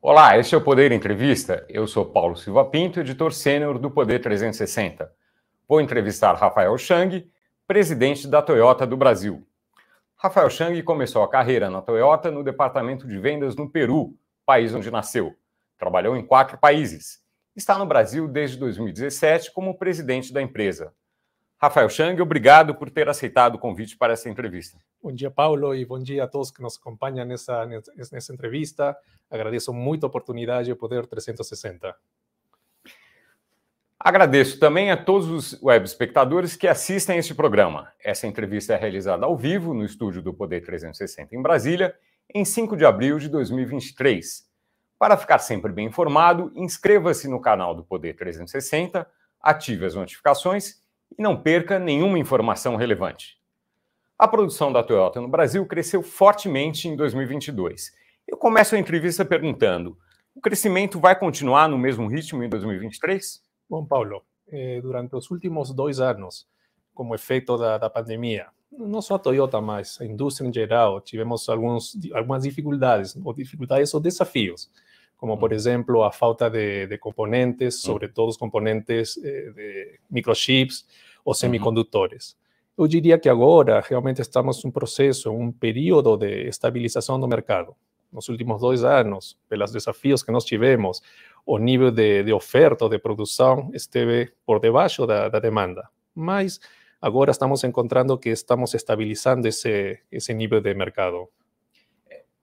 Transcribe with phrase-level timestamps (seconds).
[0.00, 1.66] Olá, este é o Poder Entrevista.
[1.68, 5.12] Eu sou Paulo Silva Pinto, editor sênior do Poder 360.
[5.68, 7.28] Vou entrevistar Rafael Chang,
[7.66, 9.44] presidente da Toyota do Brasil.
[10.16, 14.14] Rafael Chang começou a carreira na Toyota no departamento de vendas no Peru,
[14.46, 15.34] país onde nasceu.
[15.76, 17.20] Trabalhou em quatro países.
[17.56, 20.94] Está no Brasil desde 2017 como presidente da empresa.
[21.60, 24.78] Rafael Chang, obrigado por ter aceitado o convite para essa entrevista.
[25.02, 27.66] Bom dia, Paulo, e bom dia a todos que nos acompanham nessa,
[28.12, 28.96] nessa entrevista.
[29.28, 31.96] Agradeço muito a oportunidade do Poder 360.
[33.98, 37.92] Agradeço também a todos os web espectadores que assistem a este programa.
[38.04, 41.92] Essa entrevista é realizada ao vivo no estúdio do Poder 360 em Brasília,
[42.32, 44.46] em 5 de abril de 2023.
[44.96, 49.04] Para ficar sempre bem informado, inscreva-se no canal do Poder 360,
[49.40, 50.86] ative as notificações
[51.16, 53.38] e não perca nenhuma informação relevante.
[54.18, 57.92] A produção da Toyota no Brasil cresceu fortemente em 2022.
[58.26, 59.96] Eu começo a entrevista perguntando:
[60.34, 63.42] o crescimento vai continuar no mesmo ritmo em 2023?
[63.70, 66.48] Bom, Paulo, eh, durante os últimos dois anos,
[66.94, 71.48] como efeito da, da, pandemia, não só a Toyota, mas a indústria em geral, tivemos
[71.48, 74.70] alguns, algumas dificuldades, ou dificuldades ou desafios,
[75.18, 80.86] como por ejemplo a falta de, de componentes, sobre todo los componentes eh, de microchips
[81.24, 82.38] o semiconductores.
[82.76, 87.76] Yo diría que ahora realmente estamos en un proceso, un periodo de estabilización del mercado.
[88.12, 91.02] Los últimos dos años, de los desafíos que nos tivemos,
[91.44, 95.90] o nivel de, de oferta de producción esteve por debajo de la demanda.
[96.14, 96.60] Mas
[97.00, 101.30] ahora estamos encontrando que estamos estabilizando ese, ese nivel de mercado.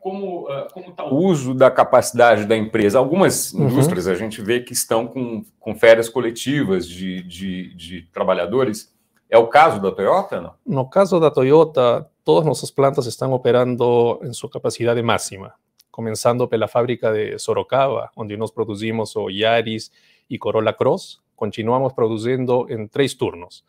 [0.06, 0.48] Como
[0.88, 3.00] está uh, o uso da capacidade da empresa?
[3.00, 3.67] Algumas uhum.
[3.67, 8.94] indústrias a gente vê que estão com, com férias coletivas de, de, de, trabalhadores.
[9.28, 10.39] É o caso da Toyota?
[10.39, 10.53] Não?
[10.64, 15.53] No caso da Toyota, todas nossas plantas estão operando em sua capacidade máxima,
[15.89, 19.92] começando pela fábrica de Sorocaba, onde nós produzimos o Yaris
[20.30, 21.19] e Corolla Cross.
[21.35, 23.63] Continuamos produzindo em três turnos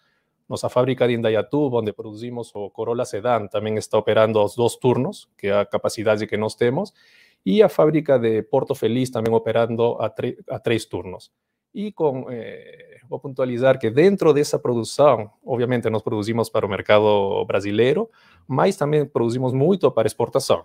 [0.49, 5.53] Nuestra fábrica de Indaiatuba, donde producimos o Corolla Sedan, también está operando dos turnos, que
[5.53, 6.95] a capacidad de que nos temos,
[7.43, 10.15] y a fábrica de Porto Feliz también operando a,
[10.51, 11.33] a tres turnos.
[11.73, 16.67] Y con, eh, voy a puntualizar que dentro de esa producción, obviamente nos producimos para
[16.67, 18.11] el mercado brasileiro,
[18.47, 20.62] mas también producimos mucho para exportación.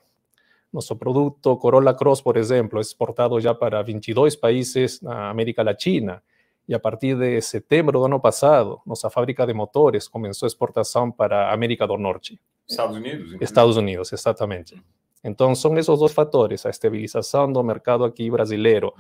[0.72, 6.24] Nuestro producto Corolla Cross, por ejemplo, es exportado ya para 22 países na América Latina
[6.72, 11.12] y a partir de setembro do ano passado, nossa fábrica de motores começou a exportação
[11.12, 12.40] para a América do Norte.
[12.66, 13.20] Estados Unidos?
[13.20, 13.44] Inclusive.
[13.44, 14.82] Estados Unidos, exatamente.
[15.22, 18.94] Então, são esses dois fatores, a estabilização do mercado aqui brasileiro,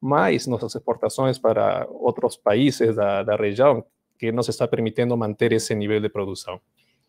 [0.00, 3.84] mais nossas exportações para outros países da, da região,
[4.18, 6.58] que nos está permitindo manter esse nível de produção.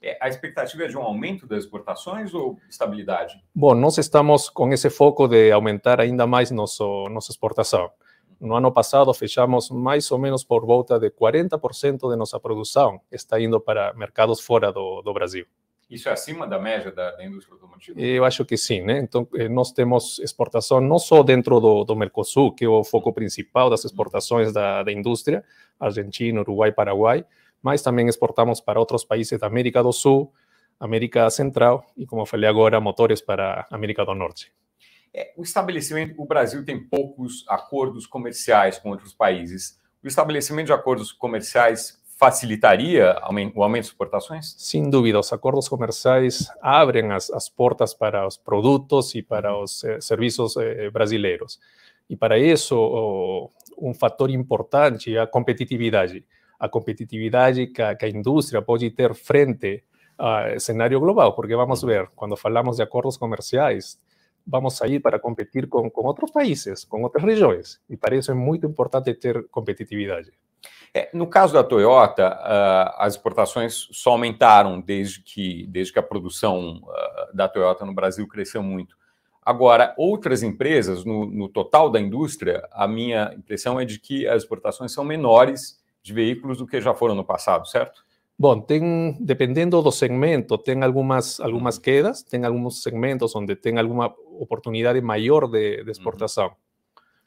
[0.01, 3.41] É, a expectativa é de um aumento das exportações ou estabilidade?
[3.55, 7.89] Bom, nós estamos com esse foco de aumentar ainda mais nosso, nossa exportação.
[8.39, 13.39] No ano passado fechamos mais ou menos por volta de 40% de nossa produção está
[13.39, 15.45] indo para mercados fora do, do Brasil.
[15.89, 17.99] Isso é acima da média da, da, indústria automotiva?
[17.99, 18.99] Eu acho que sim, né?
[18.99, 23.11] Então, eh, nós temos exportação não só dentro do, do Mercosul, que é o foco
[23.11, 25.43] principal das exportações da, da indústria,
[25.79, 27.25] Argentina, Uruguai, Paraguai,
[27.61, 30.31] mas também exportamos para outros países da América do Sul,
[30.79, 34.53] América Central e, como falei agora, motores para América do Norte.
[35.13, 39.79] É, o estabelecimento, o Brasil tem poucos acordos comerciais com outros países.
[40.03, 43.15] O estabelecimento de acordos comerciais facilitaria
[43.55, 44.53] o aumento de exportações?
[44.57, 49.85] Sem dúvida, os acordos comerciais abrem as, as portas para os produtos e para os
[49.85, 51.59] eh, serviços eh, brasileiros.
[52.09, 56.25] E para isso, oh, um fator importante é a competitividade.
[56.59, 59.81] A competitividade que a, que a indústria pode ter frente
[60.17, 63.97] ao cenário global, porque vamos ver, quando falamos de acordos comerciais,
[64.45, 67.79] vamos a ir para competir con outros países, com outras regiões.
[67.89, 70.31] E para isso é muito importante ter competitividade.
[70.93, 76.03] É, no caso da Toyota, uh, as exportações só aumentaram desde que, desde que a
[76.03, 78.97] produção uh, da Toyota no Brasil cresceu muito.
[79.41, 84.43] Agora, outras empresas, no, no, total da indústria, a minha impressão é de que as
[84.43, 88.03] exportações são menores de veículos do que já foram no passado, certo?
[88.39, 94.15] Bom, tem, dependendo do segmento, tem algumas, algumas quedas, tem alguns segmentos onde tem alguma
[94.39, 96.45] oportunidade maior de, de exportação.
[96.47, 96.53] Uhum.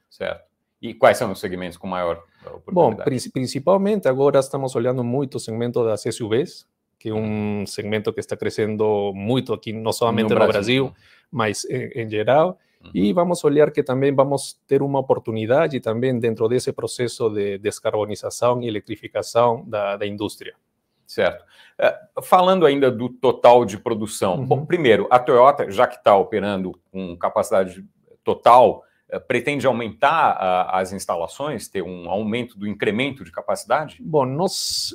[0.09, 0.45] Certo.
[0.81, 2.97] E quais são os segmentos com maior oportunidade?
[2.97, 6.67] Bom, principalmente agora estamos olhando muito o segmento das SUVs,
[6.99, 11.07] que é um segmento que está crescendo muito aqui, não somente no, no Brasil, Brasil
[11.31, 12.59] mas em, em geral.
[12.83, 12.91] Uhum.
[12.95, 18.63] E vamos olhar que também vamos ter uma oportunidade também dentro desse processo de descarbonização
[18.63, 20.55] e eletrificação da, da indústria.
[21.13, 21.45] Certo.
[21.79, 24.47] Uh, falando ainda do total de produção, uhum.
[24.47, 27.85] bom, primeiro, a Toyota, já que está operando com capacidade
[28.25, 33.99] total, eh, pretende aumentar uh, as instalações, ter um aumento do incremento de capacidade?
[34.01, 34.95] Bom, nós,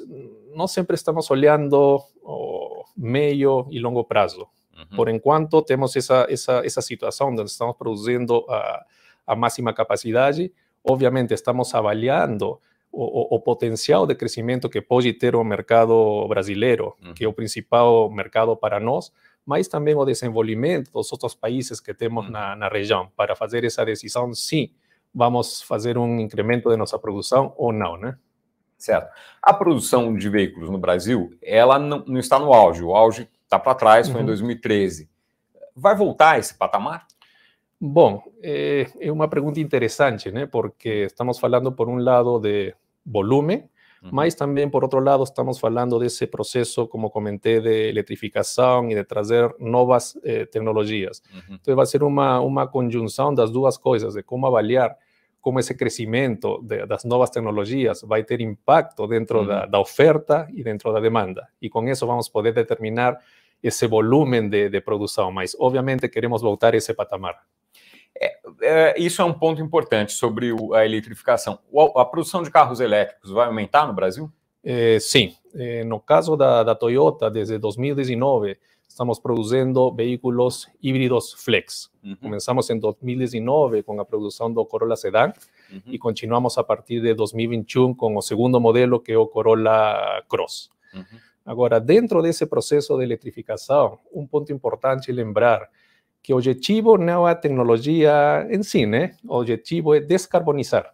[0.55, 2.01] nós sempre estamos olhando
[2.95, 4.47] meio e longo prazo.
[4.75, 4.95] Uhum.
[4.95, 8.83] Por enquanto, temos essa, essa, essa situação onde estamos produzindo a,
[9.27, 10.51] a máxima capacidade.
[10.83, 12.59] Obviamente, estamos avaliando
[12.91, 17.13] o, o, potencial de crescimento que pode ter o mercado brasileiro, uhum.
[17.13, 19.11] que é o principal mercado para nós,
[19.45, 22.31] mas também o desenvolvimento dos outros países que temos uhum.
[22.31, 24.73] na, na região, para fazer essa decisão se
[25.13, 28.17] vamos fazer um incremento de nossa produção ou não, né?
[28.77, 29.11] Certo.
[29.41, 32.83] A produção de veículos no Brasil, ela não, não está no auge.
[32.83, 34.23] O auge está para trás, foi uhum.
[34.23, 35.09] em 2013.
[35.75, 37.07] Vai voltar esse patamar?
[37.79, 40.47] Bom, é, é, uma pergunta interessante, né?
[40.47, 42.73] Porque estamos falando, por um lado, de
[43.05, 43.65] volume,
[44.01, 44.09] uhum.
[44.11, 49.03] mas também, por outro lado, estamos falando desse processo, como comentei, de eletrificação e de
[49.03, 51.21] trazer novas eh, tecnologias.
[51.31, 51.57] Uhum.
[51.61, 54.97] Então, vai ser uma, uma conjunção das duas coisas, de como avaliar
[55.39, 59.47] como esse crescimento de, das novas tecnologias vai ter impacto dentro uhum.
[59.47, 61.47] da, da, oferta e dentro da demanda.
[61.61, 63.17] E com isso vamos poder determinar
[63.61, 67.39] esse volume de, de produção, mas obviamente queremos voltar a esse patamar.
[68.15, 71.59] É, é, isso é um ponto importante sobre o, a eletrificação.
[71.71, 74.31] O, a produção de carros elétricos vai aumentar no Brasil?
[74.63, 75.35] É, sim.
[75.55, 78.57] É, no caso da, da Toyota, desde 2019,
[78.87, 81.91] estamos produzindo veículos híbridos flex.
[82.03, 82.15] Uhum.
[82.15, 85.33] Começamos em 2019 com a produção do Corolla Sedan
[85.71, 85.81] uhum.
[85.85, 90.69] e continuamos a partir de 2021 com o segundo modelo, que é o Corolla Cross.
[90.93, 91.19] Uhum.
[91.45, 95.69] Agora, dentro desse processo de eletrificação, um ponto importante é lembrar
[96.21, 100.93] que objetivo no es tecnología en cine, sí, objetivo es descarbonizar.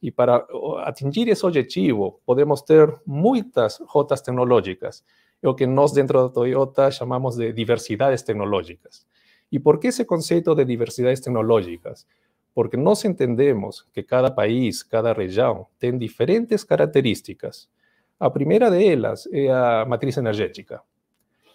[0.00, 0.46] Y para
[0.84, 5.04] atingir ese objetivo, podemos tener muchas rotas tecnológicas,
[5.40, 9.06] lo que nos dentro de Toyota llamamos de diversidades tecnológicas.
[9.50, 12.06] ¿Y por qué ese concepto de diversidades tecnológicas?
[12.54, 17.70] Porque nos entendemos que cada país, cada región, tiene diferentes características.
[18.18, 20.84] A primera de ellas es la matriz energética.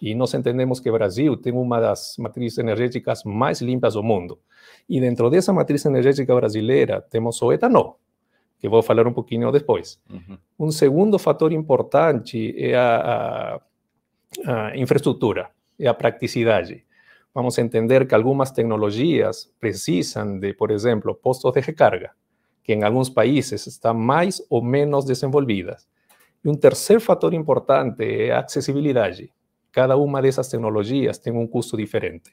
[0.00, 4.38] E nós entendemos que o Brasil tem uma das matrizes energéticas mais limpas do mundo.
[4.88, 7.98] E dentro dessa matriz energética brasileira temos o etanol,
[8.58, 10.00] que vou falar um pouquinho depois.
[10.10, 10.38] Uhum.
[10.58, 12.96] Um segundo fator importante é a,
[13.56, 13.60] a
[14.46, 16.84] a infraestrutura e a praticidade.
[17.34, 22.10] Vamos entender que algumas tecnologias precisam de, por exemplo, postos de recarga,
[22.62, 25.86] que em alguns países estão mais ou menos desenvolvidas.
[26.44, 29.32] E um terceiro fator importante é a acessibilidade.
[29.74, 32.30] Cada una de esas tecnologías tiene un costo diferente.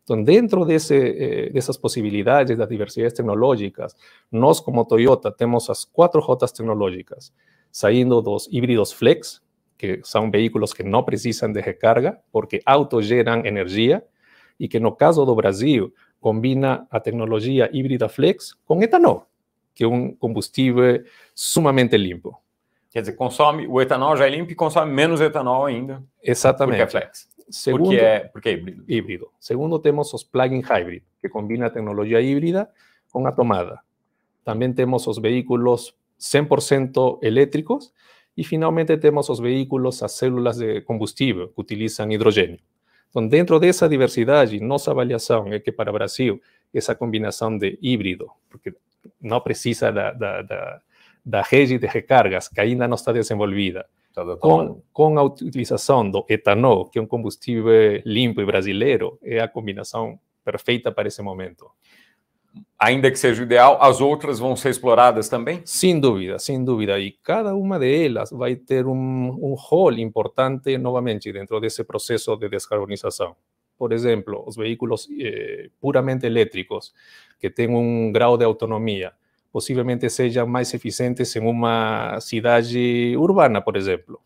[0.00, 3.96] Entonces, dentro de, eh, esas posibilidades, de las diversidades tecnológicas,
[4.30, 7.32] nos como Toyota tenemos las cuatro Jotas tecnológicas,
[7.70, 9.42] saliendo dos híbridos flex,
[9.78, 14.04] que son vehículos que no precisan de recarga, porque autogeran energía,
[14.58, 19.22] y que en el caso do Brasil combina a tecnología híbrida flex con etanol,
[19.74, 22.41] que es un combustible sumamente limpo.
[22.92, 26.02] Quer dizer, consome, o etanol já é limpo e consome menos etanol ainda.
[26.22, 26.78] Exatamente.
[26.78, 27.28] Porque é flex.
[27.48, 28.84] Segundo, porque, é, porque é híbrido.
[28.86, 29.28] Híbrido.
[29.40, 32.68] Segundo, temos os plug-in hybrid, que combina a tecnologia híbrida
[33.10, 33.80] com a tomada.
[34.44, 37.92] Também temos os veículos 100% elétricos,
[38.36, 42.58] e finalmente temos os veículos, as células de combustível que utilizam hidrogênio.
[43.10, 46.40] Então, dentro dessa diversidade, nossa avaliação é que para o Brasil,
[46.72, 48.74] essa combinação de híbrido, porque
[49.20, 50.80] não precisa da, da, da,
[51.24, 53.86] da rede de recargas, que ainda não está desenvolvida,
[54.40, 59.48] com, com a utilização do etanol, que é um combustível limpo e brasileiro, é a
[59.48, 61.70] combinação perfeita para esse momento
[62.78, 65.62] ainda que seja o ideal, as outras vão ser exploradas também?
[65.64, 66.98] Sem dúvida, sem dúvida.
[66.98, 72.48] E cada uma delas vai ter um, um rol importante novamente dentro desse processo de
[72.48, 73.36] descarbonização.
[73.78, 76.92] Por exemplo, os veículos eh, puramente elétricos,
[77.40, 79.12] que têm um grau de autonomia,
[79.52, 84.20] possivelmente sejam mais eficientes em uma cidade urbana, por exemplo.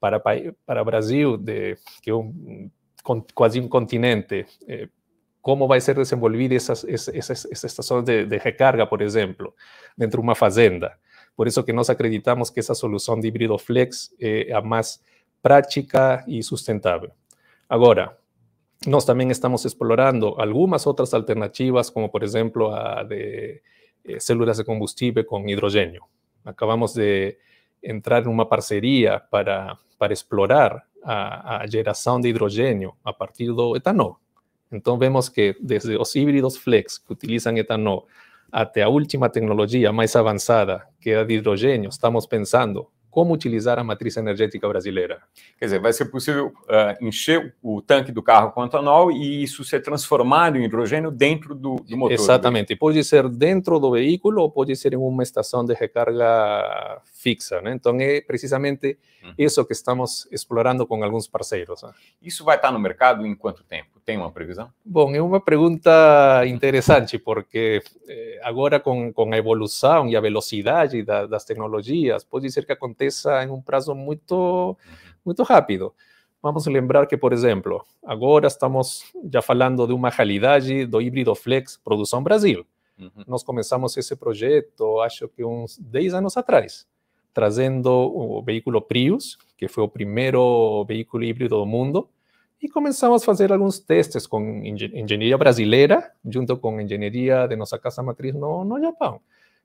[0.00, 0.20] Para,
[0.64, 2.70] para Brasil, de, que é um,
[3.34, 4.88] quase um continente, eh,
[5.40, 9.54] cómo va a ser desenvolvida esas, esas, esas zonas de, de, recarga, por ejemplo,
[9.96, 10.98] dentro de una fazenda.
[11.34, 15.02] Por eso que nos acreditamos que esa solución de híbrido flex é a más
[15.42, 17.12] práctica y sustentable.
[17.68, 18.18] Ahora,
[18.86, 23.62] nós también estamos explorando algunas otras alternativas, como por ejemplo a de
[24.06, 26.08] eh, células de combustible con hidrógeno.
[26.44, 27.38] Acabamos de
[27.82, 33.76] entrar en una parcería para, para explorar a, a geração de hidrogênio a partir do
[33.76, 34.18] etanol.
[34.70, 38.06] Então, vemos que desde os híbridos flex, que utilizam etanol,
[38.50, 43.82] até a última tecnologia mais avançada, que é de hidrogênio, estamos pensando como utilizar a
[43.82, 45.22] matriz energética brasileira.
[45.58, 49.64] Quer dizer, vai ser possível uh, encher o tanque do carro com etanol e isso
[49.64, 52.12] ser transformado em hidrogênio dentro do, do motor.
[52.12, 52.76] Exatamente.
[52.76, 57.62] Pode ser dentro do veículo ou pode ser em uma estação de recarga fixa.
[57.62, 57.72] Né?
[57.72, 59.32] Então, é precisamente uhum.
[59.38, 61.82] isso que estamos explorando com alguns parceiros.
[61.84, 61.92] Né?
[62.20, 63.95] Isso vai estar no mercado em quanto tempo?
[64.06, 64.70] Tem uma previsão?
[64.84, 65.90] Bom, é uma pergunta
[66.46, 72.48] interessante, porque eh, agora com, com a evolução e a velocidade da, das tecnologias, pode
[72.52, 74.76] ser que aconteça em um prazo muito,
[75.24, 75.92] muito rápido.
[76.40, 81.76] Vamos lembrar que, por exemplo, agora estamos já falando de uma realidade do híbrido flex
[81.76, 82.64] produção Brasil.
[82.96, 83.24] Uhum.
[83.26, 86.86] Nós começamos esse projeto, acho que uns 10 anos atrás
[87.36, 92.08] trazendo o veículo Prius, que foi o primeiro veículo híbrido do mundo,
[92.60, 98.02] e começamos a fazer alguns testes com engenharia brasileira, junto com engenharia de nossa casa
[98.02, 99.20] matriz no, no Japão.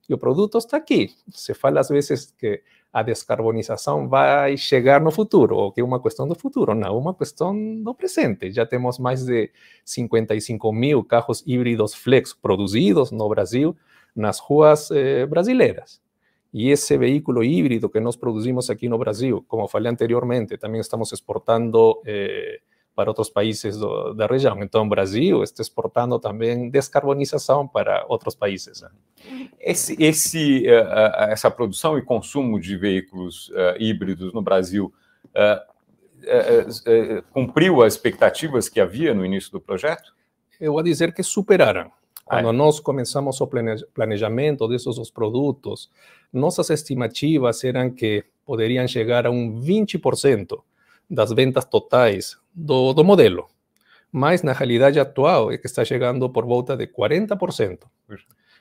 [0.09, 1.11] E o produto está aqui.
[1.29, 6.01] Se fala às vezes que a descarbonização vai chegar no futuro, ou que é uma
[6.01, 6.75] questão do futuro.
[6.75, 8.51] Não, uma questão do presente.
[8.51, 9.49] Já temos mais de
[9.85, 13.75] 55 mil carros híbridos flex produzidos no Brasil,
[14.13, 16.01] nas ruas eh, brasileiras.
[16.51, 21.13] Y ese vehículo híbrido que nos producimos aquí en Brasil, como falei anteriormente, también estamos
[21.13, 22.59] exportando eh,
[22.93, 24.61] para otros países de la región.
[24.61, 28.83] Entonces, Brasil está exportando también descarbonización para otros países.
[29.59, 30.65] Esse, esse,
[31.29, 34.93] essa produção e consumo de veículos uh, híbridos no Brasil
[37.31, 40.13] cumpriu as expectativas que havia no início do projeto?
[40.59, 41.91] Eu vou dizer que superaram.
[42.25, 43.47] Quando nós começamos o
[43.93, 45.89] planejamento desses dos produtos,
[46.31, 50.61] nossas estimativas eram que poderiam chegar a um 20%
[51.09, 53.47] das vendas totais do, do modelo.
[54.11, 57.79] Mas na realidade atual é que está chegando por volta de 40%.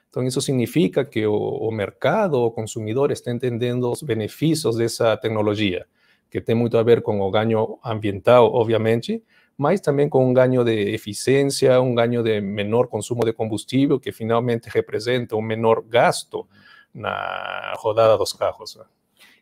[0.09, 5.87] Então, isso significa que o, o mercado, o consumidor, está entendendo os benefícios dessa tecnologia,
[6.29, 9.23] que tem muito a ver com o ganho ambiental, obviamente,
[9.57, 14.11] mas também com um ganho de eficiência, um ganho de menor consumo de combustível, que
[14.11, 16.47] finalmente representa um menor gasto
[16.93, 18.79] na rodada dos carros.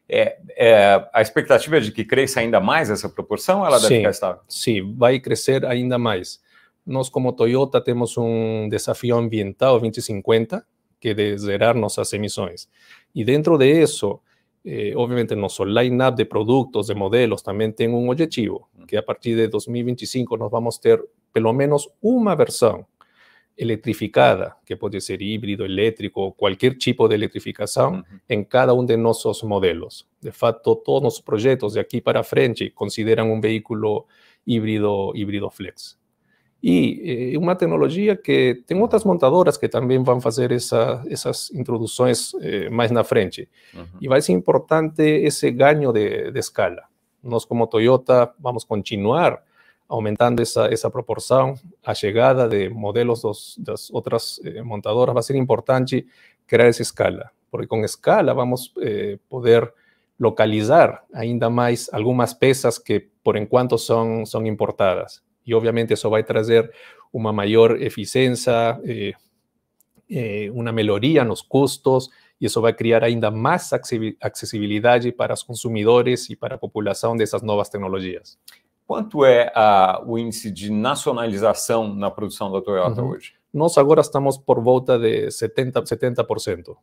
[0.08, 3.96] É, é, a expectativa é de que cresça ainda mais essa proporção ela deve sim,
[3.98, 4.40] ficar estável?
[4.48, 6.40] Sim, vai crescer ainda mais.
[6.86, 10.66] Nós, como Toyota, temos um desafio ambiental 2050,
[10.98, 12.68] que é de zerar nossas emissões.
[13.14, 14.20] E dentro disso,
[14.64, 19.36] eh, obviamente nuestro line-up de productos, de modelos, también tiene un objetivo, que a partir
[19.36, 22.86] de 2025 nos vamos a tener pelo menos una versión
[23.58, 29.42] electrificada, que puede ser híbrido, eléctrico, cualquier tipo de electrificación en cada uno de nuestros
[29.42, 30.08] modelos.
[30.20, 34.06] De facto, todos los proyectos de aquí para frente consideran un vehículo
[34.46, 35.98] híbrido, híbrido flex.
[36.60, 42.32] E eh, uma tecnologia que tem outras montadoras que também vão fazer essa, essas introduções
[42.40, 43.48] eh, mais na frente.
[43.74, 43.86] Uhum.
[44.00, 46.82] E vai ser importante esse ganho de, de, escala.
[47.22, 49.42] Nós, como Toyota, vamos continuar
[49.88, 55.22] aumentando esa, esa proporción, a chegada de modelos de das outras eh, montadoras, va a
[55.22, 56.06] ser importante
[56.46, 59.72] crear essa escala, porque con escala vamos eh, poder
[60.18, 65.22] localizar ainda más algunas peças que por enquanto son são importadas.
[65.48, 66.70] y obviamente isso vai trazer
[67.10, 69.14] uma maior eficiência, eh,
[70.10, 73.72] eh, uma melhoria nos custos, e isso vai criar ainda mais
[74.20, 78.38] acessibilidade para los consumidores y para la población de esas nuevas tecnologías.
[78.88, 79.08] Tecnologías.
[79.08, 83.18] ¿Cuánto es el índice de nacionalización en la producción de Toyota hoy?
[83.52, 85.84] Nosotros ahora estamos por volta de 70%.
[85.86, 86.76] 70%.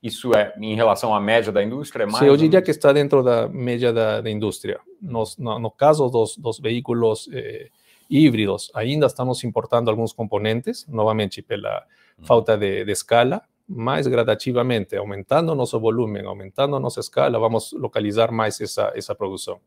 [0.00, 2.04] Isso é em relação à média da indústria?
[2.04, 4.80] É mais Sim, eu diria que está dentro da média da, da indústria.
[5.02, 7.68] Nos, no, no, caso dos, dos veículos eh,
[8.08, 11.84] híbridos, ainda estamos importando alguns componentes, novamente pela
[12.16, 12.24] uhum.
[12.24, 18.60] falta de, de escala, mas gradativamente, aumentando nosso volume, aumentando nossa escala, vamos localizar mais
[18.60, 19.60] essa, essa produção.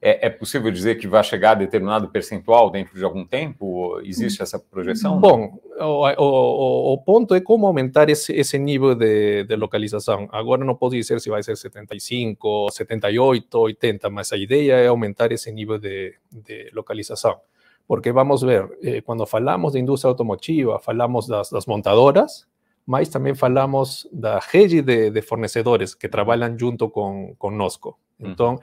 [0.00, 4.00] É, é, possível dizer que vai chegar a determinado percentual dentro de algum tempo?
[4.04, 5.18] Existe essa projeção?
[5.18, 10.28] Bom, o, o, o ponto é como aumentar esse, esse nível de, de, localização.
[10.30, 15.32] Agora não posso dizer se vai ser 75, 78, 80, mas a ideia é aumentar
[15.32, 17.40] esse nível de, de localização.
[17.88, 22.46] Porque vamos ver, eh, quando falamos de indústria automotiva, falamos das, das montadoras,
[22.86, 27.98] mas também falamos da rede de, de fornecedores que trabalham junto com conosco.
[28.20, 28.58] Então, uhum.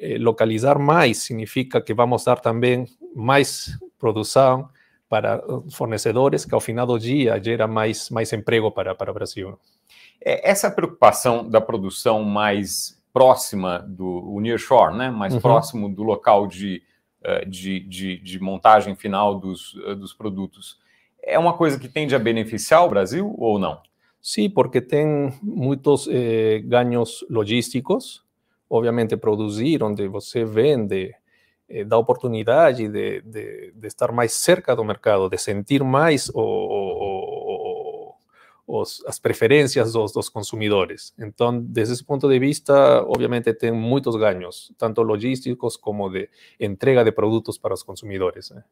[0.00, 4.68] Eh, localizar más significa que vamos dar también más producción
[5.08, 9.58] para fornecedores que ao final do dia gera mais, mais emprego para, para o Brasil.
[10.20, 15.10] Essa preocupação da produção mais próxima do nearshore, né?
[15.10, 15.40] mais uhum.
[15.40, 16.82] próximo do local de,
[17.22, 20.78] eh, de, de, de, montagem final dos, eh, dos produtos,
[21.22, 23.80] é uma coisa que tende a beneficiar o Brasil ou não?
[24.20, 28.22] Sim, porque tem muitos eh, ganhos logísticos.
[28.68, 31.14] Obviamente, produzir onde você vende
[31.68, 36.40] eh, dá oportunidade de, de, de, estar mais cerca do mercado, de sentir mais o,
[36.40, 38.14] o,
[38.66, 41.12] o, os, as preferências dos, dos, consumidores.
[41.18, 47.04] Então, desde esse ponto de vista, obviamente tem muitos ganhos, tanto logísticos como de entrega
[47.04, 48.50] de produtos para os consumidores.
[48.50, 48.64] Né?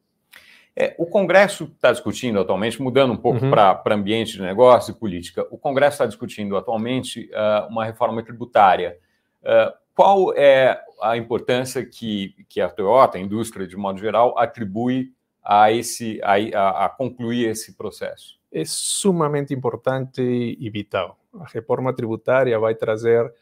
[0.75, 3.51] É, o Congresso está discutindo atualmente, mudando um pouco uhum.
[3.51, 8.99] para ambiente de negócio e política, o Congresso está discutindo atualmente uh, uma reforma tributária.
[9.43, 15.15] Uh, qual é a importância que, que a Toyota, a indústria de modo geral, atribui
[15.43, 18.39] a, esse, a, a concluir esse processo?
[18.53, 21.19] É sumamente importante e vital.
[21.41, 23.33] A reforma tributária vai trazer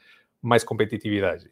[0.41, 1.51] mais competitividade.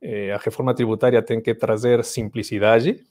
[0.00, 3.04] Eh, a reforma tributária tem que trazer simplicidade,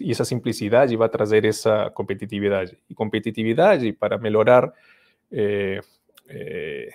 [0.00, 2.78] e essa simplicidade vai trazer essa competitividade.
[2.88, 4.72] E competitividade para melhorar
[5.32, 5.80] eh,
[6.28, 6.92] eh,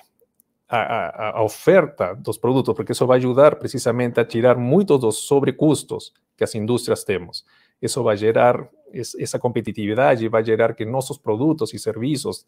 [0.77, 6.13] a, a, oferta dos produtos, porque isso vai ajudar precisamente a tirar muitos dos sobrecustos
[6.37, 7.45] que as indústrias temos.
[7.81, 12.45] Isso vai gerar essa competitividade, vai gerar que nossos produtos e serviços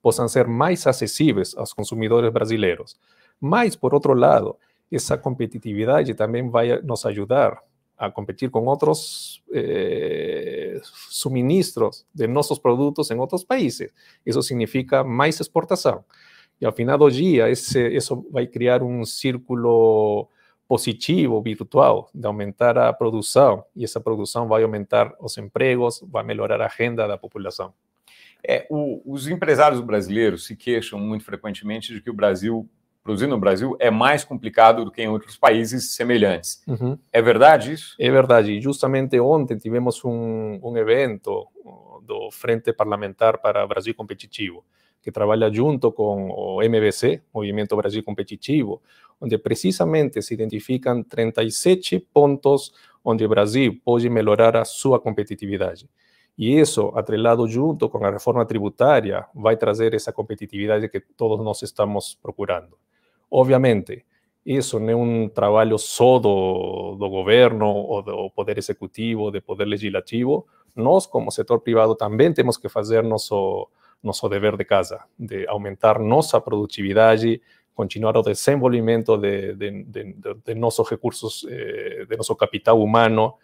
[0.00, 2.98] possam ser mais acessíveis aos consumidores brasileiros.
[3.40, 4.56] Mas, por outro lado,
[4.90, 7.62] essa competitividade também vai nos ajudar
[7.98, 10.78] a competir com outros eh,
[11.08, 13.90] suministros de nossos produtos em outros países.
[14.24, 16.04] Isso significa mais exportação.
[16.60, 20.28] E ao final do dia, esse, isso vai criar um círculo
[20.68, 26.60] positivo, virtual, de aumentar a produção, e essa produção vai aumentar os empregos, vai melhorar
[26.60, 27.72] a renda da população.
[28.46, 32.68] É, o, os empresários brasileiros se queixam muito frequentemente de que o Brasil
[33.06, 36.62] produzir no Brasil é mais complicado do que em outros países semelhantes.
[36.66, 36.98] Uhum.
[37.12, 37.94] É verdade isso?
[38.00, 38.60] É verdade.
[38.60, 41.46] Justamente ontem tivemos um, um evento
[42.02, 44.64] do Frente Parlamentar para Brasil Competitivo,
[45.06, 48.82] que trabalha junto com o MBC, Movimento Brasil Competitivo,
[49.20, 52.72] onde precisamente se identificam 37 pontos
[53.04, 55.88] onde o Brasil pode melhorar a sua competitividade.
[56.36, 61.62] E isso, atrelado junto com a reforma tributária, vai trazer essa competitividade que todos nós
[61.62, 62.76] estamos procurando.
[63.30, 64.04] Obviamente,
[64.44, 69.66] isso não é um trabalho só do, do governo ou do poder executivo, do poder
[69.66, 70.44] legislativo.
[70.74, 73.68] Nós, como setor privado, também temos que fazer nosso,
[74.02, 77.40] nosso dever de casa, de aumentar nossa produtividade,
[77.74, 80.54] continuar o desenvolvimento de, de, de, de
[80.88, 83.34] recursos, eh, de nosso capital humano,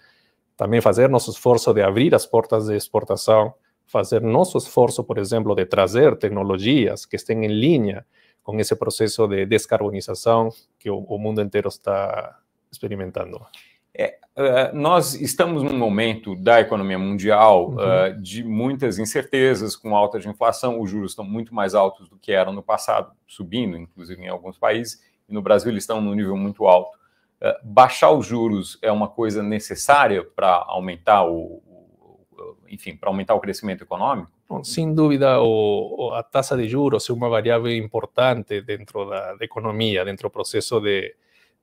[0.56, 3.54] também fazer nosso esforço de abrir as portas de exportação,
[3.86, 8.06] fazer nosso esforço, por exemplo, de trazer tecnologias que estejam em linha
[8.42, 12.38] com esse processo de descarbonização que o, o mundo inteiro está
[12.70, 13.40] experimentando.
[13.94, 17.76] É, uh, nós estamos num momento da economia mundial uhum.
[17.76, 22.18] uh, de muitas incertezas, com alta de inflação, os juros estão muito mais altos do
[22.18, 26.14] que eram no passado, subindo, inclusive em alguns países, e no Brasil eles estão num
[26.14, 26.96] nível muito alto.
[27.40, 31.62] Uh, baixar os juros é uma coisa necessária para aumentar o,
[32.68, 34.30] enfim, para aumentar o crescimento econômico?
[34.48, 39.44] Bom, sem dúvida, o, a taxa de juros é uma variável importante dentro da, da
[39.44, 41.14] economia, dentro do processo de,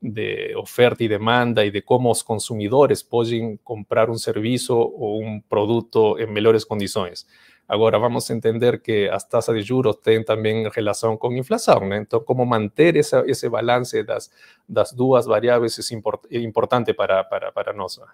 [0.02, 5.42] de oferta y demanda y de cómo los consumidores pueden comprar un servicio o un
[5.42, 7.28] producto en mejores condiciones.
[7.72, 11.88] Ahora, vamos a entender que las tasas de juros tienen también relación con inflación.
[11.88, 11.96] ¿no?
[11.96, 14.32] Entonces, cómo mantener esa, ese balance das,
[14.68, 18.12] das dos variáveis es import, importante para, para, para nosotros.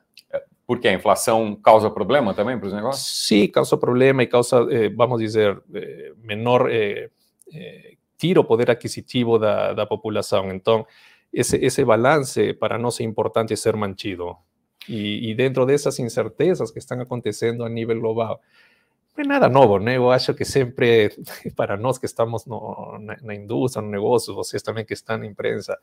[0.66, 3.08] Porque a inflación causa problema también para los negocios?
[3.08, 7.12] Sí, causa problema y causa, eh, vamos a decir, eh, menor eh,
[7.54, 10.50] eh tiro poder adquisitivo de la población.
[10.50, 10.88] Entonces,
[11.36, 14.38] esse, esse balance para nós é importante ser mantido.
[14.88, 18.40] E, e dentro dessas incertezas que estão acontecendo a nível global,
[19.18, 19.98] não é nada novo, né?
[19.98, 21.10] Eu acho que sempre,
[21.56, 25.26] para nós que estamos no, na, na, indústria, no negócio, vocês também que estão na
[25.26, 25.78] imprensa,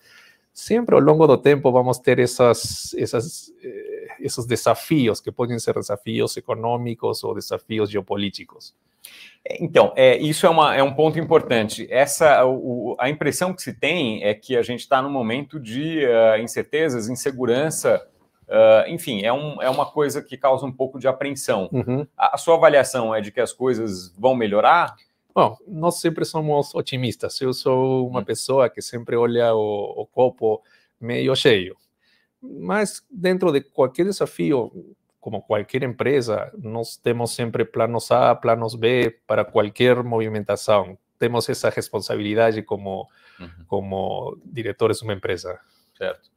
[0.55, 5.75] sempre ao longo do tempo vamos ter essas, essas, eh, esses desafios, que podem ser
[5.75, 8.75] desafios econômicos ou desafios geopolíticos.
[9.59, 11.87] Então, é, isso é, uma, é um ponto importante.
[11.91, 16.07] Essa, o, a impressão que se tem é que a gente está num momento de
[16.07, 18.01] uh, incertezas, insegurança,
[18.53, 21.71] Uh, enfim, é, um, é uma coisa que causa um pouco de apreensão.
[21.73, 22.07] Uhum.
[22.15, 24.95] A, a, sua avaliação é de que as coisas vão melhorar?
[25.35, 27.41] Bom, nós sempre somos otimistas.
[27.41, 28.25] Eu sou uma uhum.
[28.27, 30.63] pessoa que sempre olha o, o copo
[31.01, 31.75] meio cheio.
[32.43, 34.71] Mas dentro de qualquer desafio,
[35.23, 40.99] como qualquer empresa, nós temos sempre planos A, planos B para qualquer movimentação.
[41.17, 43.09] Temos essa responsabilidade como,
[43.39, 43.49] uhum.
[43.69, 45.61] como diretores de uma empresa.
[45.97, 46.29] Certo.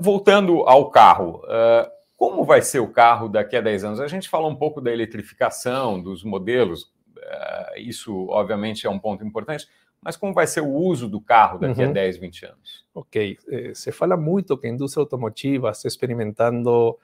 [0.00, 4.00] Voltando ao carro, uh, como vai ser o carro daqui a 10 anos?
[4.00, 9.24] A gente falou um pouco da eletrificação, dos modelos, uh, isso obviamente é um ponto
[9.24, 9.68] importante,
[10.02, 11.90] mas como vai ser o uso do carro daqui uhum.
[11.90, 12.84] a 10, 20 anos?
[12.92, 16.98] Ok, eh, se fala muito que a indústria automotiva está experimentando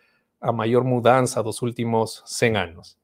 [0.45, 2.99] a maior mudança dos últimos 100 anos.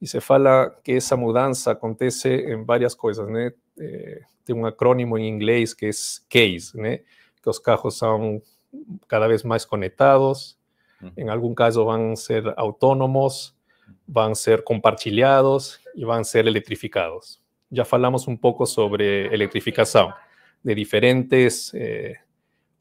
[0.00, 3.50] E se fala que essa mudança acontece em várias coisas, né?
[3.80, 5.90] Eh, tem um acrônimo em inglês que é
[6.28, 6.98] CASE, né?
[7.42, 8.42] Que os carros são
[9.08, 10.58] cada vez mais conectados,
[11.16, 13.54] em algum caso vão ser autônomos,
[14.06, 17.40] vão ser compartilhados e vão ser eletrificados.
[17.70, 20.12] Já falamos um pouco sobre eletrificação,
[20.62, 22.18] de diferentes eh,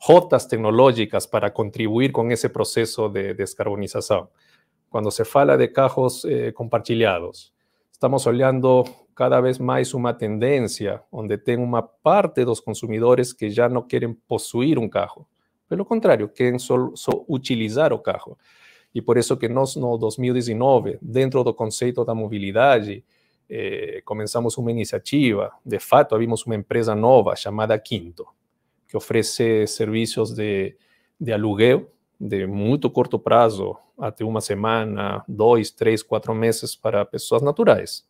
[0.03, 4.29] rotas tecnológicas para contribuir com esse processo de descarbonização.
[4.89, 7.53] Quando se fala de carros eh, compartilhados,
[7.91, 8.83] estamos olhando
[9.15, 14.11] cada vez mais uma tendência onde tem uma parte dos consumidores que já não querem
[14.27, 15.27] possuir um carro.
[15.69, 18.35] Pelo contrário, querem só, só utilizar o carro.
[18.95, 23.05] E por isso que nós, no 2019, dentro do conceito da mobilidade,
[23.47, 25.51] eh, começamos uma iniciativa.
[25.63, 28.25] De fato, abrimos uma empresa nova chamada Quinto,
[28.91, 30.77] que ofrece servicios de,
[31.17, 31.87] de aluguel
[32.19, 38.07] de muy corto plazo, até una semana, dos, tres, cuatro meses para personas naturales.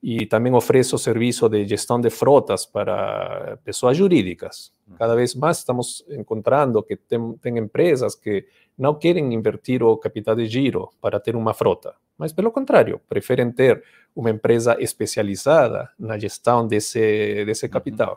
[0.00, 4.72] Y también ofrece servicio de gestión de frotas para personas jurídicas.
[4.96, 10.48] Cada vez más estamos encontrando que tienen empresas que no quieren invertir o capital de
[10.48, 13.82] giro para tener una frota, mas pelo contrario, prefieren tener
[14.14, 18.14] una empresa especializada en la gestión de ese, capital.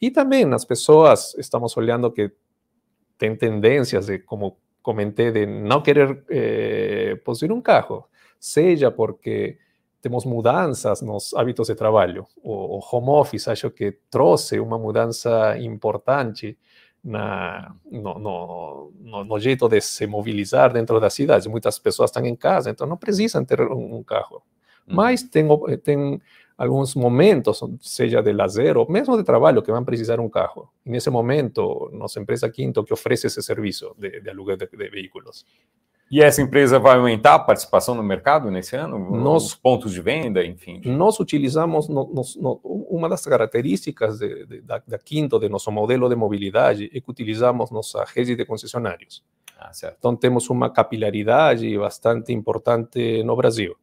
[0.00, 2.32] E também as pessoas, estamos olhando que
[3.18, 8.06] tem tendências de, como comentei, de não querer eh, possuir um carro,
[8.38, 9.58] seja porque
[10.00, 12.26] temos mudanças nos hábitos de trabalho.
[12.42, 16.56] O, o home office acho que trouxe uma mudança importante
[17.04, 21.46] na, no, no, no, no, jeito de se mobilizar dentro das cidades.
[21.46, 24.42] Muitas pessoas estão em casa, então não precisam ter um, um carro.
[24.86, 25.46] Mas tem,
[25.82, 26.20] tem
[26.60, 30.68] alguns momentos, seja de lazer ou mesmo de trabalho, que vão precisar um carro.
[30.84, 34.90] E nesse momento, nossa empresa Quinto que oferece esse serviço de, de aluguel de, de,
[34.90, 35.46] veículos.
[36.10, 38.98] E essa empresa vai aumentar a participação no mercado nesse ano?
[38.98, 40.82] Nós, Os pontos de venda, enfim?
[40.84, 46.14] Nós utilizamos, no, no, uma das características de, da, da Quinto, de nosso modelo de
[46.14, 49.24] mobilidade, é que utilizamos nossa rede de concessionários.
[49.58, 53.76] Ah, então, temos uma capilaridade bastante importante no Brasil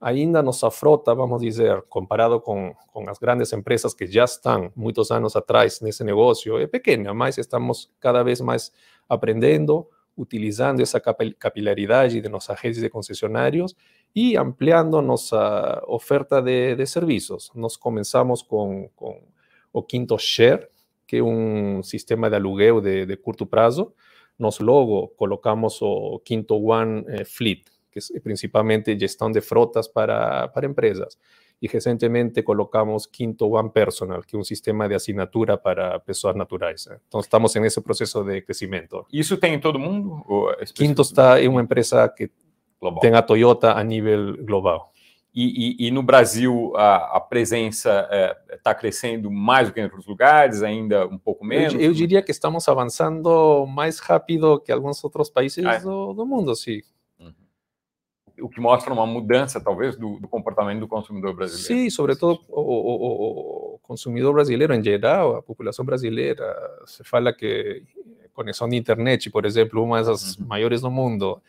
[0.00, 5.10] ainda nossa frota, vamos dizer, comparado com, com as grandes empresas que já estão muitos
[5.10, 8.72] anos atrás nesse negócio, é pequena, mas estamos cada vez mais
[9.08, 13.74] aprendendo, utilizando essa capilaridade de nossas redes de concessionários
[14.14, 17.50] e ampliando nossa oferta de, de serviços.
[17.54, 19.20] Nós começamos com, com
[19.72, 20.66] o Quinto Share,
[21.06, 23.92] que é um sistema de aluguel de, de curto prazo.
[24.38, 27.64] Nos logo colocamos o Quinto One eh, Fleet,
[27.96, 31.18] que es principalmente gestión de frotas para, para empresas.
[31.58, 36.86] Y recientemente colocamos Quinto One Personal, que es un sistema de asignatura para personas naturales.
[36.86, 39.06] Entonces estamos en ese proceso de crecimiento.
[39.10, 40.22] ¿Y eso tiene todo el mundo?
[40.74, 42.30] Quinto está en una empresa que
[42.78, 43.00] global.
[43.00, 44.90] tem a Toyota a nível global.
[45.34, 48.08] E, e, e, no Brasil a, a presença
[48.50, 51.74] está é, crescendo mais do que em outros lugares, ainda um pouco menos?
[51.74, 55.80] Eu, eu, diria que estamos avançando mais rápido que alguns outros países ah, é?
[55.80, 56.82] do, do, mundo, sim
[58.40, 61.66] o que mostra uma mudança, talvez, do, do comportamento do consumidor brasileiro.
[61.66, 66.54] Sim, sobretudo o, o, o, consumidor brasileiro em geral, a população brasileira.
[66.86, 67.82] Se fala que
[68.36, 70.46] conexão de internet, por exemplo, uma das uhum.
[70.46, 71.40] maiores do mundo.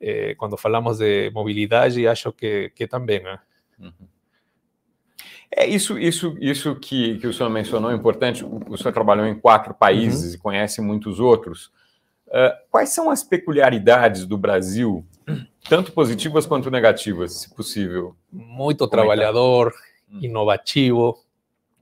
[0.00, 3.22] Eh, quando falamos de mobilidade, acho que, que também.
[3.22, 3.38] Né?
[3.78, 3.92] Uhum.
[5.54, 8.44] É isso, isso, isso que, que o senhor mencionou é importante.
[8.44, 10.34] O, senhor trabalhou em quatro países uhum.
[10.34, 11.70] e conhece muitos outros.
[12.26, 15.06] Uh, quais são as peculiaridades do Brasil
[15.68, 18.16] tanto positivas quanto negativas, se possível.
[18.30, 19.72] Muito trabalhador,
[20.10, 20.20] hum.
[20.22, 21.18] inovativo,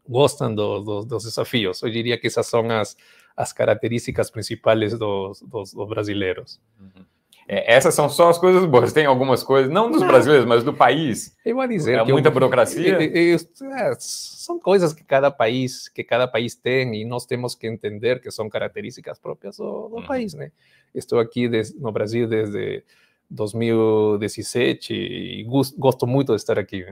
[0.09, 1.83] gostam do, do, dos desafios.
[1.83, 2.97] Eu diria que essas são as,
[3.37, 6.61] as características principais dos, dos, dos brasileiros.
[6.79, 7.05] Uhum.
[7.53, 8.93] É, essas são só as coisas boas.
[8.93, 10.07] Tem algumas coisas, não dos não.
[10.07, 11.37] brasileiros, mas do país.
[11.45, 13.03] Eu vou dizer é que muita eu, burocracia.
[13.03, 13.39] Eu, eu,
[13.73, 18.21] é, são coisas que cada país que cada país tem e nós temos que entender
[18.21, 20.07] que são características próprias do, do uhum.
[20.07, 20.53] país, né?
[20.95, 22.85] Estou aqui des, no Brasil desde
[23.31, 25.45] 2017 e
[25.79, 26.85] gosto muito de estar aqui.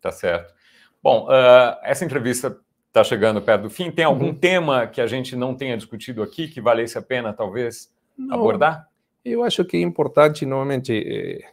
[0.00, 0.54] Tá certo.
[1.02, 3.90] Bom, uh, essa entrevista está chegando perto do fim.
[3.90, 4.34] Tem algum uhum.
[4.34, 8.88] tema que a gente não tenha discutido aqui que valesse a pena, talvez, não, abordar?
[9.24, 11.44] Eu acho que é importante, novamente, eh,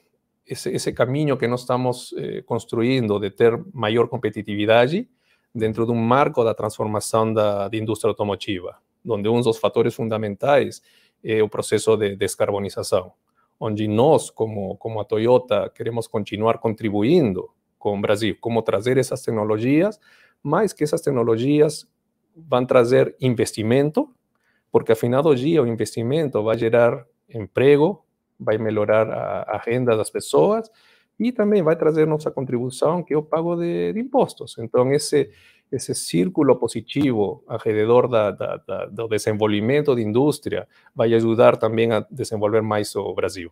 [0.48, 5.08] esse, esse, caminho que nós estamos eh, construindo de ter maior competitividade
[5.54, 10.82] dentro de um marco da transformação da, da indústria automotiva, onde um dos fatores fundamentais
[11.24, 13.14] é o processo de descarbonização
[13.60, 19.22] onde nós, como, como a Toyota, queremos continuar contribuindo com o Brasil, como trazer essas
[19.22, 20.00] tecnologias
[20.44, 21.88] mas que essas tecnologias
[22.36, 24.14] vão trazer investimento,
[24.70, 28.04] porque afinal do dia o investimento vai gerar emprego,
[28.38, 30.70] vai melhorar a, renda das pessoas
[31.18, 34.58] e também vai trazer nossa contribuição, que é o pago de, de impostos.
[34.58, 35.30] Então, esse,
[35.76, 42.06] esse círculo positivo alrededor da, da, da, do desenvolvimento de indústria vai ajudar também a
[42.12, 43.52] desenvolver mais o Brasil.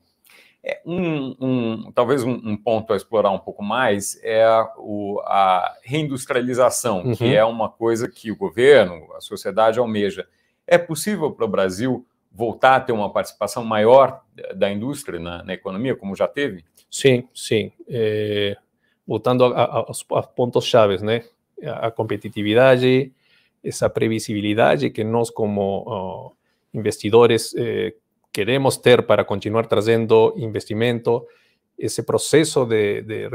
[0.64, 5.20] É, um, um, talvez um, um, ponto a explorar um pouco mais é a, o,
[5.26, 7.16] a reindustrialização, uhum.
[7.16, 10.28] que é uma coisa que o governo, a sociedade almeja.
[10.68, 14.22] É possível para o Brasil voltar a ter uma participação maior
[14.56, 16.64] da indústria na, na economia, como já teve?
[16.90, 17.72] Sim, sim.
[17.90, 18.56] É,
[19.06, 20.04] voltando a, a, aos
[20.36, 21.24] pontos chaves, né?
[21.68, 23.12] A competitividade,
[23.64, 26.34] essa previsibilidade que nós, como
[26.74, 27.94] investidores, eh,
[28.32, 31.28] queremos ter para continuar trazendo investimento,
[31.78, 33.28] esse processo de, de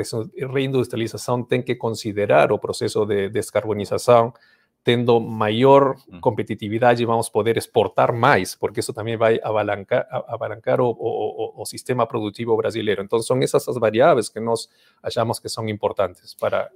[0.47, 4.33] reindustrialização tem que considerar o processo de descarbonização,
[4.85, 11.61] tendo maior competitividade, vamos poder exportar mais, porque isso também vai abalancar, abalancar o, o,
[11.61, 13.03] o, sistema produtivo brasileiro.
[13.03, 14.69] Então, são essas as variáveis que nós
[15.03, 16.71] achamos que são importantes para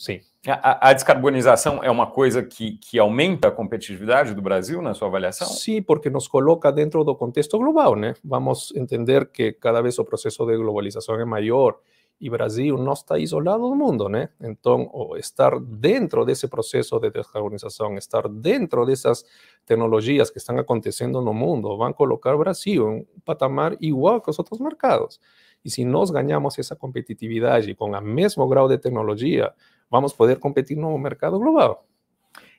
[0.00, 0.18] Sim.
[0.48, 5.08] A, a, descarbonização é uma coisa que, que aumenta a competitividade do Brasil, na sua
[5.08, 5.46] avaliação?
[5.46, 8.14] Sim, porque nos coloca dentro do contexto global, né?
[8.24, 11.76] Vamos entender que cada vez o processo de globalização é maior
[12.18, 14.30] e Brasil não está isolado do mundo, né?
[14.40, 19.22] Então, estar dentro desse processo de descarbonização, estar dentro dessas
[19.66, 24.30] tecnologias que estão acontecendo no mundo, vão colocar o Brasil em um patamar igual que
[24.30, 25.20] os outros mercados.
[25.64, 29.52] E se nós ganhamos essa competitividade com o mesmo grau de tecnologia,
[29.90, 31.86] vamos poder competir no mercado global.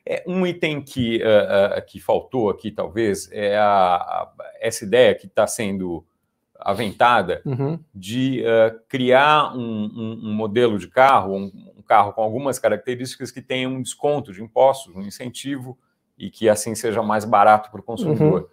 [0.04, 5.14] É, um item que, uh, uh, que faltou aqui, talvez, é a, a essa ideia
[5.14, 6.04] que está sendo
[6.58, 7.78] aventada uhum.
[7.94, 13.30] de uh, criar um, um, um, modelo de carro, um, um, carro com algumas características
[13.30, 15.78] que tenha um desconto de impostos, um incentivo,
[16.16, 18.48] e que assim seja mais barato para o consumidor.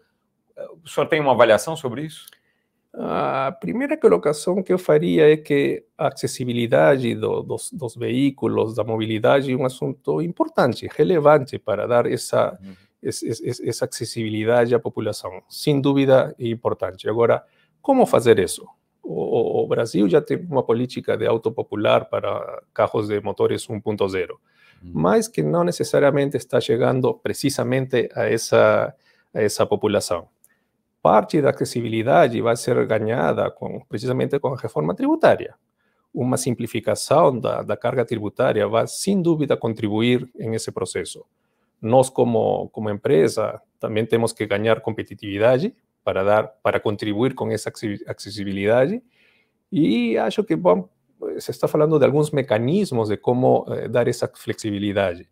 [0.58, 0.80] Uhum.
[0.84, 2.26] O senhor tem uma avaliação sobre isso?
[2.94, 8.84] A primeira colocação que eu faria é que a acessibilidade do, dos, dos, veículos, da
[8.84, 12.74] mobilidade, é um assunto importante, relevante para dar essa, uhum.
[13.04, 15.44] essa acessibilidade à população.
[15.48, 17.08] Sem dúvida, é importante.
[17.08, 17.44] Agora,
[17.80, 18.68] como fazer isso?
[19.04, 24.32] O, o Brasil já tem uma política de auto popular para carros de motores 1.0,
[24.32, 24.38] uhum.
[24.82, 28.96] mas que não necessariamente está chegando precisamente a essa,
[29.32, 30.28] a essa população
[31.02, 35.56] parte da acessibilidade vai ser ganhada com, precisamente com a reforma tributária.
[36.14, 41.26] Uma simplificação da, da carga tributária vai, sem dúvida, contribuir em esse processo.
[41.82, 47.72] Nós, como, como empresa, também temos que ganhar competitividade para, dar, para contribuir com essa
[48.08, 49.02] acessibilidade.
[49.72, 50.90] E acho que bom,
[51.38, 55.30] se está falando de alguns mecanismos de como eh, dar essa flexibilidade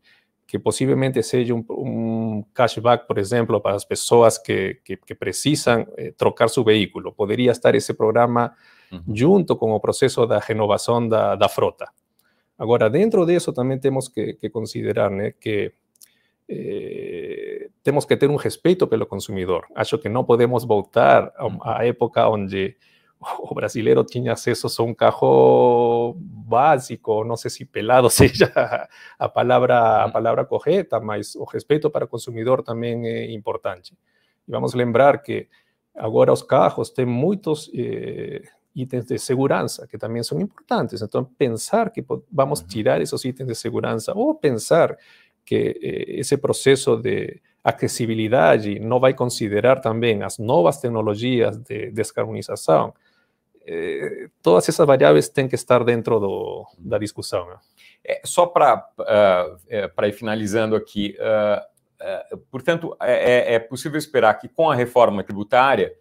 [0.48, 5.86] que possivelmente seja um, um, cashback, por exemplo, para as pessoas que, que, que precisam
[5.98, 7.12] eh, trocar seu veículo.
[7.12, 8.54] Poderia estar esse programa
[8.90, 9.04] uhum.
[9.14, 11.90] junto com o processo da renovação da, da frota.
[12.58, 15.74] Agora, dentro disso, também temos que, que considerar né, que
[16.48, 19.66] eh, temos que ter um respeito pelo consumidor.
[19.76, 21.32] Acho que não podemos voltar
[21.62, 22.78] à época onde
[23.40, 25.28] o brasileiro tinha acesso a um carro
[26.48, 28.52] básico, não sei se pelado seja
[29.20, 33.94] a palavra, a palavra correta, mas o respeito para o consumidor também é importante.
[34.48, 35.48] E vamos lembrar que
[35.96, 38.42] agora os carros têm muitos eh,
[38.76, 41.02] itens de segurança que também são importantes.
[41.02, 44.96] Então, pensar que vamos tirar esses itens de segurança ou pensar
[45.44, 52.94] que eh, esse processo de acessibilidade não vai considerar também as novas tecnologias de descarbonização,
[53.70, 57.46] eh, todas essas variáveis têm que estar dentro do, da discussão.
[57.48, 57.58] Né?
[58.04, 64.36] É, só para uh, é, ir finalizando aqui, uh, uh, portanto, é, é, possível esperar
[64.36, 65.94] que com a reforma tributária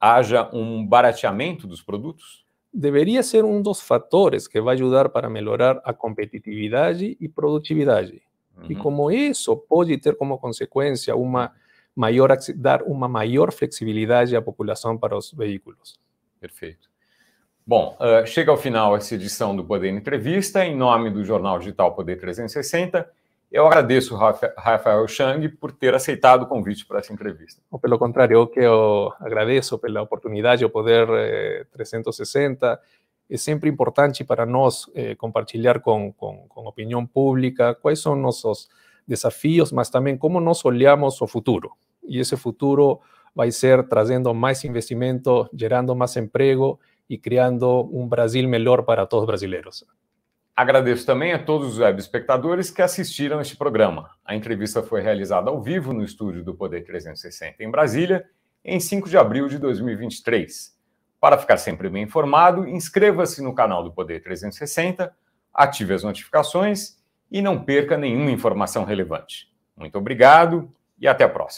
[0.00, 2.44] haja um barateamento dos produtos?
[2.72, 8.20] Deveria ser um dos fatores que vai ajudar para melhorar a competitividade e produtividade.
[8.56, 8.64] Uhum.
[8.68, 11.52] E como isso pode ter como consequência uma
[11.94, 16.00] maior dar uma maior flexibilidade à população para os veículos.
[16.40, 16.93] Perfeito.
[17.66, 20.66] Bom, uh, chega ao final essa edição do Poder Entrevista.
[20.66, 23.08] Em nome do Jornal Digital Poder 360,
[23.50, 27.62] eu agradeço Rafael Chang por ter aceitado o convite para essa entrevista.
[27.80, 32.78] Pelo contrário, eu que eu agradeço pela oportunidade, o Poder eh, 360.
[33.30, 38.14] É sempre importante para nós eh, compartilhar com, com, com a opinião pública quais são
[38.14, 38.68] nossos
[39.08, 41.72] desafios, mas também como nós olhamos o futuro.
[42.06, 43.00] E esse futuro
[43.34, 46.78] vai ser trazendo mais investimento, gerando mais emprego
[47.14, 49.84] e criando um Brasil melhor para todos os brasileiros.
[50.56, 54.10] Agradeço também a todos os web espectadores que assistiram este programa.
[54.24, 58.24] A entrevista foi realizada ao vivo no estúdio do Poder 360 em Brasília,
[58.64, 60.74] em 5 de abril de 2023.
[61.20, 65.12] Para ficar sempre bem informado, inscreva-se no canal do Poder 360,
[65.52, 66.96] ative as notificações
[67.30, 69.48] e não perca nenhuma informação relevante.
[69.76, 71.52] Muito obrigado e até a próxima.